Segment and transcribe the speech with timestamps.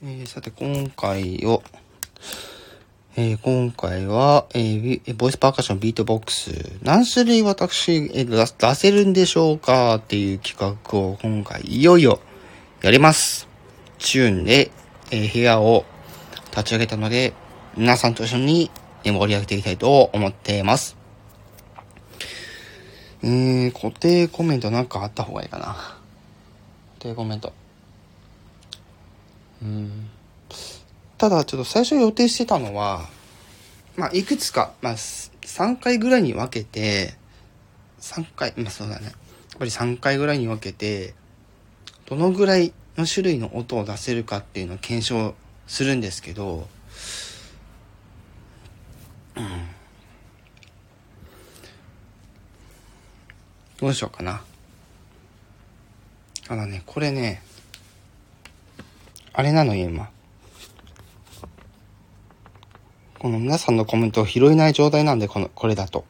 [0.00, 1.60] えー、さて、今回を、
[3.16, 6.52] えー、今回は、えー、ボイスパーカッションビートボックス、
[6.84, 9.96] 何種類私、えー、出せるんでしょうか？
[9.96, 12.20] っていう企画を今回いよいよ
[12.80, 13.48] やります。
[13.98, 14.70] チューンで、
[15.10, 15.84] え、部屋を
[16.52, 17.34] 立ち上げたので、
[17.76, 18.70] 皆さんと一緒に
[19.02, 20.96] 盛り上げていきたいと思っています。
[23.24, 25.74] えー、固定コメントなんかあった方がいいかな。
[27.00, 27.52] 固定コメント。
[29.62, 30.10] うん。
[31.16, 33.08] ただ、ちょっと最初予定してたのは、
[33.96, 37.14] まあ、いくつか、まあ、3回ぐらいに分けて、
[38.00, 39.06] 3回、まあそうだね。
[39.06, 39.14] やっ
[39.58, 41.14] ぱり3回ぐらいに分けて、
[42.06, 45.34] どのぐらいの種類の音を出せるかっていうのを検証
[45.66, 46.68] するんですけど、
[49.36, 49.68] うん。
[53.80, 54.42] どうしようかな。
[56.46, 57.42] ただね、これね、
[59.38, 60.10] あれなのよ、今。
[63.20, 66.04] この皆さんのコメントを拾えない状態なんで、この、これだと。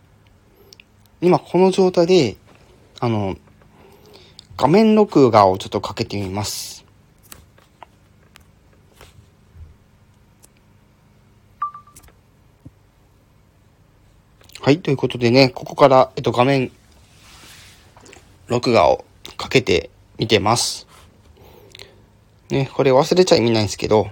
[1.20, 2.39] 今、この状態で、
[3.00, 3.36] あの、
[4.56, 6.86] 画面録画をちょっとかけてみます。
[14.62, 16.72] はい、ということでね、ここから、えっと、画面、
[18.47, 19.05] 録画を
[19.36, 20.88] かけてみてます。
[22.50, 24.08] ね、これ忘れちゃ意味ないんですけど、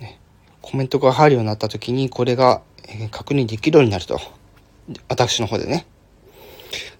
[0.00, 0.18] ね、
[0.60, 2.62] コメントが入るようになった時に、これが、
[3.10, 4.20] 確認できるようになると。
[5.08, 5.86] 私の方でね。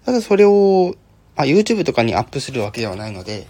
[0.05, 0.95] ただそれを、
[1.35, 3.47] あ、YouTube とかにアップするわけではないので、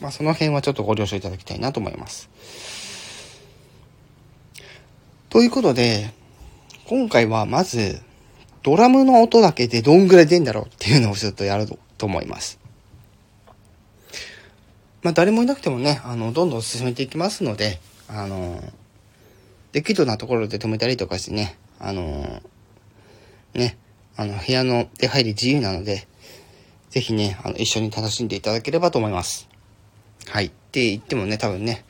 [0.00, 2.28] まあ、その辺はちょっとご了承いただきたいなと思います。
[5.30, 6.12] ということで、
[6.86, 8.02] 今回はまず、
[8.64, 11.66] ドラムの音だけでどんぐらい出んだろうっていうのをちょっとやる
[11.98, 12.58] と思います。
[15.02, 18.58] まあ、誰もいなくてもね、あの、どんどん進めていきますので、あの、
[19.72, 22.42] できるなところで止めたりとかしてね、あの、
[23.52, 23.76] ね、
[24.16, 26.08] あの、部屋の出入り自由なので、
[26.88, 29.46] ぜひね、あの、一緒に楽しんでいただければと思います。
[30.26, 30.46] はい。
[30.46, 31.84] って言ってもね、多分ね、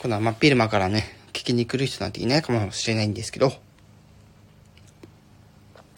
[0.00, 3.52] この真っ昼間からね、聞きに来る人なんていないかもしれないんですけど、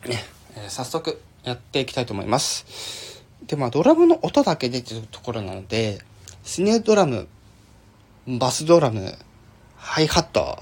[0.07, 0.25] ね、
[0.57, 3.25] えー、早速やっていきたいと思います。
[3.47, 6.01] で、まあ、ドラムの音だけ出てるところなので、
[6.43, 7.29] スネドラム、
[8.27, 9.15] バスドラム、
[9.77, 10.59] ハイハット、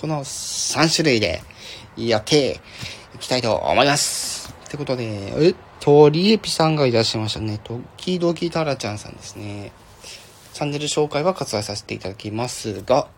[0.00, 1.42] この3種類で
[1.96, 2.60] やって
[3.14, 4.54] いきたいと思います。
[4.66, 7.58] ってことで、えっ、とりえぴさんがいらっしゃいましたね。
[7.58, 9.72] 時々タラちゃんさんですね。
[10.54, 13.08] チャンネル紹介は割愛させていただきますが、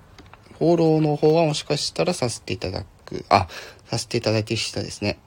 [0.58, 3.48] フォローの方はもしかしたらさせていただく、あ、
[3.86, 5.18] させていただいている人ですね。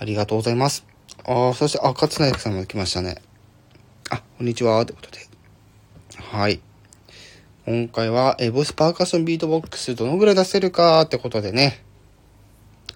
[0.00, 0.86] ありがとうございます。
[1.24, 3.20] ああ、そして、あ、勝成さんも来ましたね。
[4.10, 5.18] あ、こんにちは、ということで。
[6.22, 6.60] はい。
[7.66, 11.00] 今回は、え、ボイスパーカッションビートボックスどのぐらい出せるか？
[11.00, 11.84] ってことでね。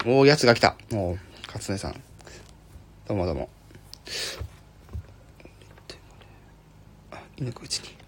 [0.06, 0.76] おー、やつが来た。
[0.92, 1.18] おー、
[1.48, 2.00] 勝成さん。
[3.08, 3.48] どうもどうも。
[7.10, 8.01] あ、い抜くうちに。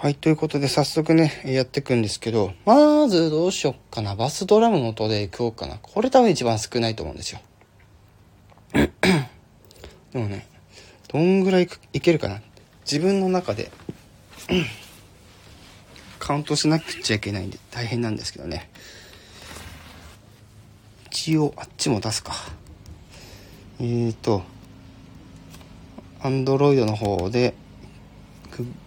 [0.00, 4.14] はい、ということで早速ね、やっていくんですけど、まずどうしよっかな。
[4.14, 5.76] バスドラムの音でいこうかな。
[5.82, 7.40] これ多分一番少ないと思うんですよ。
[8.72, 8.92] で
[10.14, 10.46] もね、
[11.08, 12.40] どんぐらいいけるかな。
[12.82, 13.72] 自分の中で
[16.20, 18.70] カウントしなくちゃいけないんで大変なんですけどね。
[21.06, 22.34] 一応あっちも出すか。
[23.80, 24.44] えーと、
[26.20, 27.54] アンドロイドの方で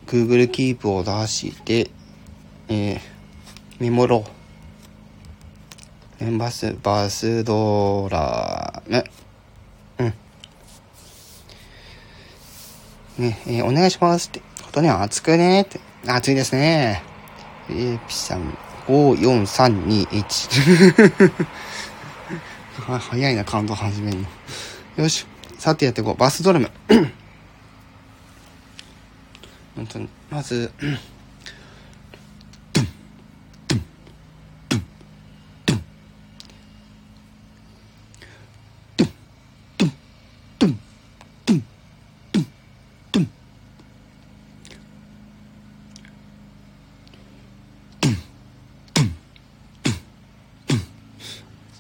[0.08, 1.90] Google Keep を出して、
[2.68, 3.00] えー、
[3.80, 4.26] メモろ
[6.20, 6.38] う。
[6.38, 9.04] バス、バスドラム。
[9.98, 10.14] うん。
[13.18, 14.42] ね、えー、お願いしますって。
[14.64, 15.80] ことね、熱くねって。
[16.06, 17.04] 熱いですね。
[17.70, 18.58] えー、ピさん、
[18.88, 21.32] 5、4、3、2、1。
[22.82, 24.28] は早いな、カウント始めるの。
[25.04, 25.26] よし。
[25.58, 26.16] さてやっていこう。
[26.16, 26.70] バスドラム。
[29.76, 30.72] 本当にまず、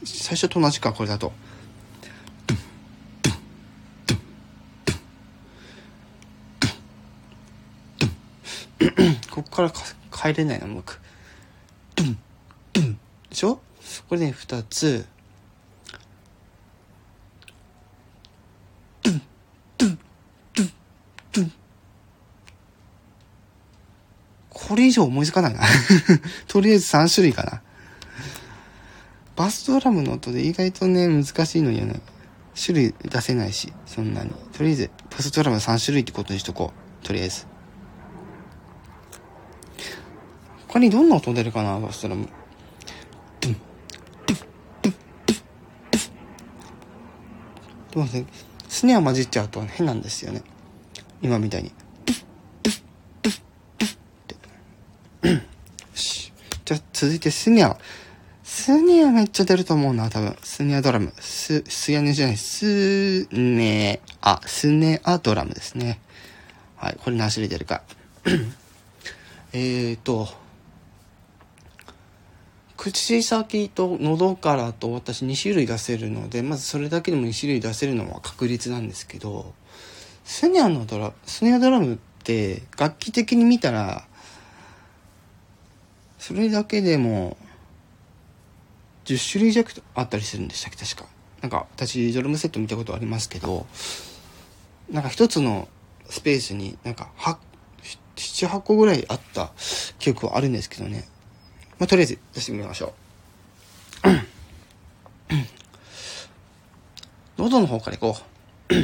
[0.03, 1.33] 最初と同じかこれだと。
[9.69, 9.81] か
[10.23, 10.99] ら帰れないの、僕。
[11.95, 12.17] ドン、
[12.73, 12.99] ドン。
[13.29, 13.59] でしょ？
[14.07, 15.05] これね、二つ。
[24.49, 25.61] これ以上思いつかないな
[26.47, 27.61] とりあえず三種類かな。
[29.35, 31.99] バスドラムの音で意外とね、難しいのにはね、
[32.61, 34.29] 種類出せないし、そんなに。
[34.53, 36.73] とりあえず、バスドラム3種類ってことにしとこ
[37.03, 37.05] う。
[37.05, 37.47] とりあえず。
[40.71, 42.29] 他にどんな音出るかな、バスドラム。
[47.91, 48.25] でもね、
[48.69, 50.43] スネア混じっちゃうと変なんですよね。
[51.21, 51.73] 今みたいに。
[55.29, 55.35] よ
[55.93, 56.31] し。
[56.63, 57.77] じゃあ続いてスネア。
[58.41, 60.37] スネアめっちゃ出ると思うな、多分。
[60.41, 61.11] スネアドラム。
[61.19, 65.99] ス、スヤネじゃない、スネア、スネアドラムですね。
[66.77, 67.83] はい、これ何種類出るか。
[69.51, 70.29] えーと、
[72.81, 79.53] 口先と喉からと私2種類出せるので、まずそれだけでも2種類出せるのは確率なんですけど、
[80.23, 84.07] スネアのドラ、スネアドラムって楽器的に見たら、
[86.17, 87.37] それだけでも
[89.05, 90.83] 10種類弱あったりするんでしたっけ？
[90.83, 91.07] 確か。
[91.41, 93.67] なんか私ドラムセット見たことありますけど
[94.89, 95.67] なんか一つの
[96.09, 97.11] スペースになんか
[98.15, 99.51] 78個ぐらいあった
[99.99, 101.10] 記憶はあるんですけどね。
[101.81, 102.93] まあとりあえず出してみましょ
[104.05, 104.09] う
[107.41, 108.15] 喉の方からいこ
[108.69, 108.75] う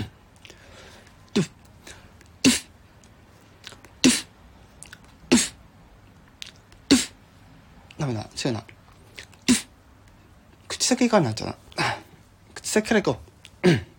[7.99, 8.63] ダメだ違うな
[10.67, 11.55] 口先からなっちゃうな。
[12.55, 13.19] 口先から行こ
[13.63, 13.96] う。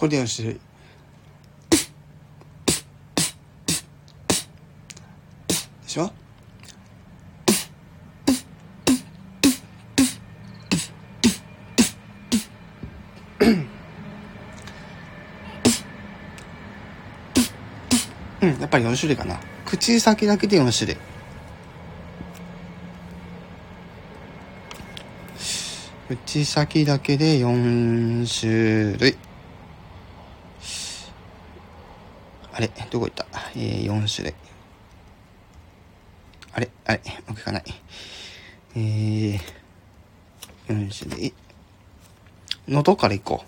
[0.00, 0.54] これで4種類。
[0.54, 0.60] で
[5.86, 6.10] しょ？
[18.40, 19.38] うん、やっぱり4種類かな。
[19.66, 21.00] 口先だけで4種類。
[26.08, 29.18] 口先だけで4種類。
[32.60, 33.24] あれどこ行った？
[33.56, 34.34] えー、4種類。
[36.52, 37.64] あれあれうまくいかない。
[38.76, 39.40] えー、
[40.68, 41.32] 4種類。
[42.68, 43.44] 喉から行こ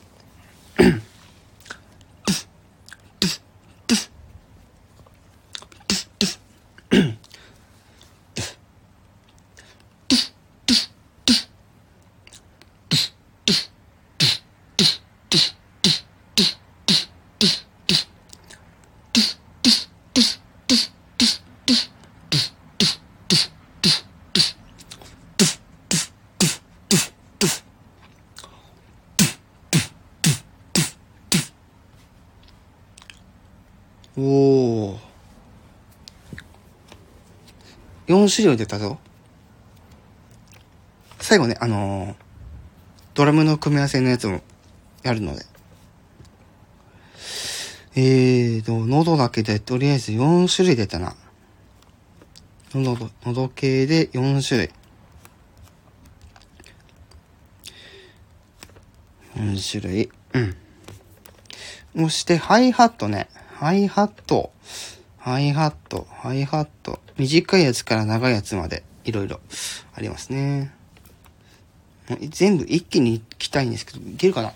[0.79, 0.83] う。
[34.23, 34.99] おお。
[38.07, 38.99] 4種類出たぞ。
[41.19, 42.15] 最後ね、あのー、
[43.15, 44.41] ドラムの組み合わせのやつも
[45.03, 45.45] やるので。
[47.95, 51.17] えーと、喉だけでとりあえず4種類出たな。
[52.75, 54.71] 喉、喉系で4種類。
[59.35, 60.11] 4種類。
[60.35, 60.57] うん。
[62.05, 63.29] そして、ハイハットね。
[63.63, 64.51] ハイハット、
[65.19, 66.99] ハイハット、ハイハット。
[67.17, 68.83] 短いやつから長いやつまで。
[69.05, 69.39] いろいろ。
[69.95, 70.75] ありますね。
[72.23, 74.53] 全部一気に行きたいんですけど、いけるかな？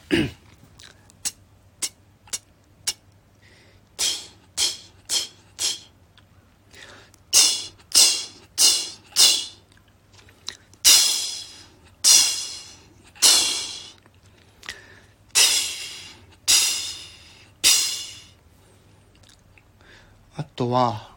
[20.66, 21.11] とは、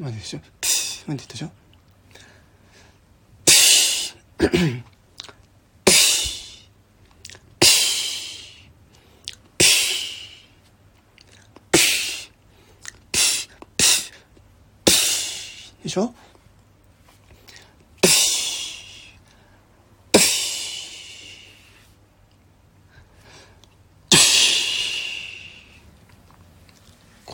[0.00, 0.40] 待ってでしょ
[1.06, 1.50] 待ってでしょ
[15.82, 16.14] でしょ？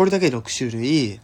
[0.05, 1.19] これだけ6種類、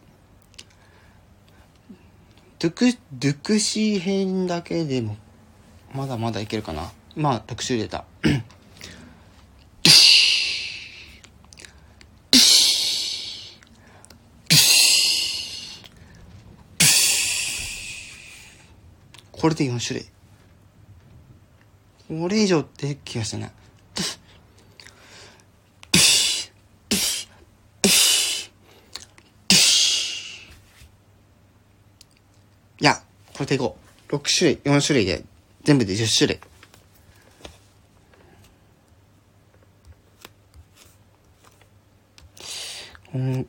[2.59, 5.19] ドゥク、ドゥクシー編だけでも、
[5.95, 6.91] まだまだいけるかな。
[7.15, 8.07] まあ、6種類出た。
[19.31, 20.09] これで4種類。
[22.23, 23.49] これ以上って気がしてな。
[23.49, 23.51] い
[33.54, 33.76] や、これでいこ
[34.11, 34.16] う。
[34.16, 35.25] 6種類、4種類で、
[35.64, 36.40] 全部で10種類。
[43.14, 43.47] うん。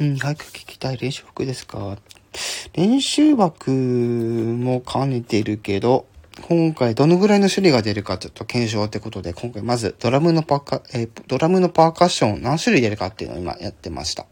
[0.00, 1.98] うん、早く聞きたい練習服ですか？
[2.72, 6.06] 練習枠も兼ねてるけど、
[6.42, 14.26] 今回どのぐらいの種類が出るかちょっと検証ってことで、今回まずドラムのパーカ、えー、ドラムのパーカッション何種類出るかっていうのを今やってました。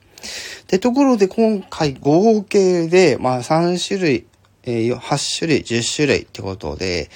[0.68, 4.26] で、ところで今回合計で、まあ3種類、
[4.64, 7.10] えー、8種類、10種類ってことで、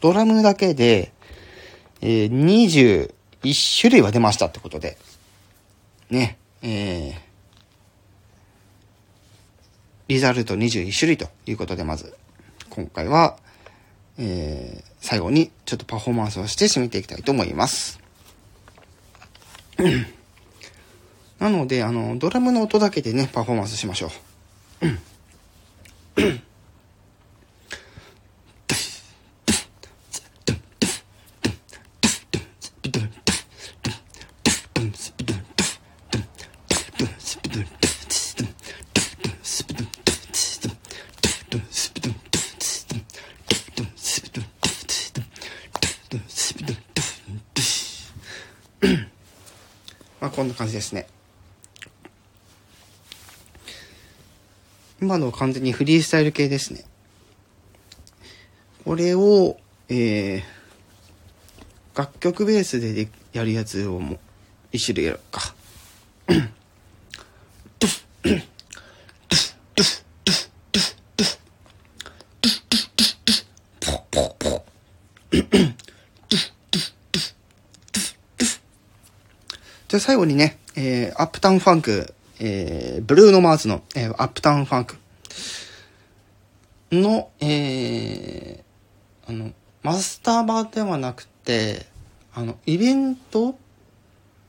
[0.00, 1.12] ドラムだけで、
[2.00, 3.10] えー、
[3.42, 4.98] 21種類は出ましたってことで、
[6.10, 7.14] ね、えー、
[10.08, 12.14] リザルト21種類ということで、まず、
[12.70, 13.36] 今回は、
[14.18, 18.00] えー、最後にちょっとパフォーマンスをして締めていきたいと思います。
[21.44, 24.10] なので、あの、ドラムの音だけでね、パフォーマンスしましょう。
[50.22, 51.06] まあ、こんな感じですね。
[55.04, 56.82] 今のは完全にフリースタイル系ですね。
[58.86, 59.58] これを、
[59.90, 60.42] えー、
[61.94, 64.18] 楽曲ベースでやるやつをもう
[64.72, 65.54] 一種類やるか。
[79.86, 84.96] じゃあ最後にね、えー、アップタウンファンク、えー、ブルーノ・マーズの、えー、アップタウンファンク
[86.92, 91.86] の、えー、あの、マスター版ではなくて、
[92.34, 93.58] あの、イベント？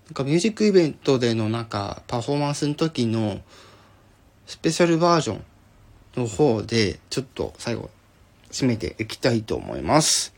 [0.08, 3.39] なんかミュージックイベントでのなんかパフォーマンスの時の
[4.46, 5.44] スペシャルバージョン
[6.15, 7.89] の方でちょっと最後
[8.51, 10.32] 締めていきたいと思います。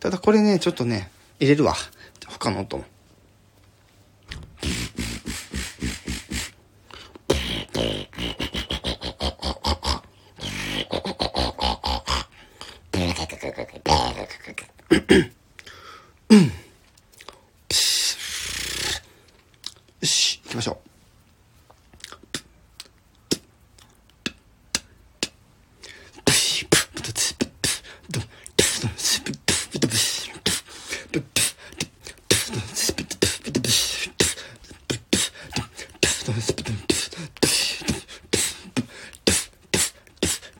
[0.00, 1.74] ただこれね、ちょっとね、入れるわ。
[2.26, 2.84] 他の音も。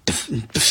[0.08, 0.67] Pff, pff,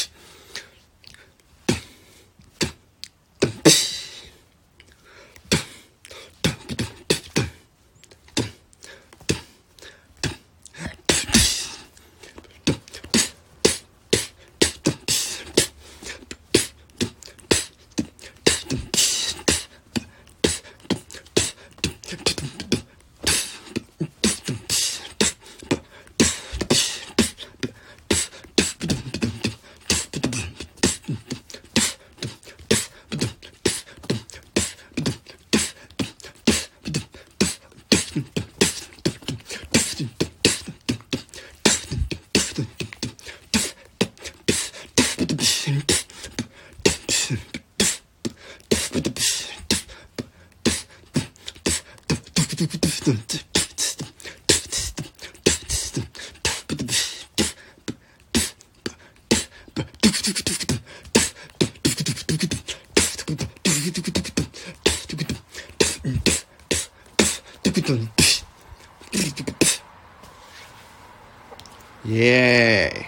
[72.05, 73.05] イエーイ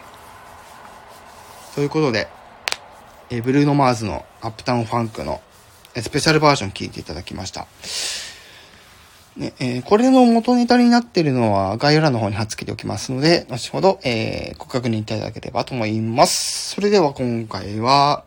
[1.76, 2.28] ということで、
[3.30, 5.42] え、ブルーノ・マーズのアップタウンファンクの
[5.96, 7.68] スペシャルバージョン聴いていただきました。
[9.40, 16.72] ね、えー、これの元ネタになっているのは概要欄の方に貼っ付けておきますので、後ほど、えー、ご確認いただければと思います。
[16.76, 18.26] それでは今回は、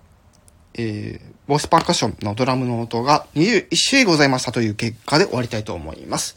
[0.73, 6.35] えー、ボスパーカッションのドラムの音が21種類ございましたという結果で終わりたいと思います。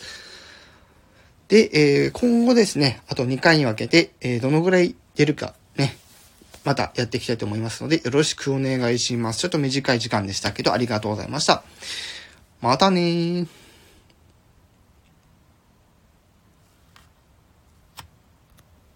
[1.47, 5.95] で、えー、今後ですね、あと2回に分けて、えー、どのぐらい出るかね、
[6.65, 9.39] またやっていきたいと思いますので、よろしくお願いします。
[9.39, 11.63] ちょっと短い時間でしたけど、ありがとうございました。
[12.61, 13.64] またねー。